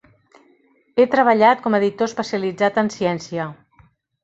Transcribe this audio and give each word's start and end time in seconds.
He 0.97 1.05
treballat 1.15 1.61
com 1.67 1.77
a 1.77 1.81
editor 1.83 2.11
especialitzat 2.13 2.83
en 2.85 2.93
ciència. 2.99 3.49